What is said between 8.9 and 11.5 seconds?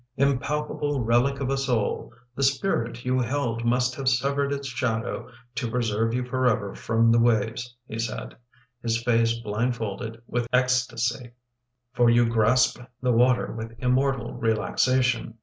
face blindfolded with ectasy,"